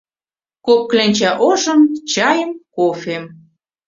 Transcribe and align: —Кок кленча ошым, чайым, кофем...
—Кок 0.65 0.81
кленча 0.89 1.31
ошым, 1.49 1.79
чайым, 2.11 2.51
кофем... 2.75 3.23